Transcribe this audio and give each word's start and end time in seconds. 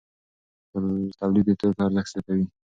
تولید 1.19 1.45
د 1.49 1.57
توکو 1.59 1.79
ارزښت 1.87 2.11
زیاتوي. 2.13 2.45